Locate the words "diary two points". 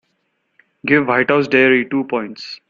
1.47-2.59